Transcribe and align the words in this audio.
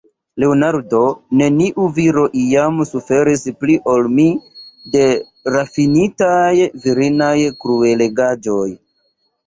Leonardo, 0.43 1.01
neniu 1.41 1.85
viro 1.97 2.23
iam 2.45 2.81
suferis 2.93 3.45
pli 3.61 3.77
ol 3.93 4.09
mi 4.17 4.27
de 4.97 5.07
rafinitaj 5.59 6.53
virinaj 6.89 7.35
kruelegaĵoj. 7.65 8.69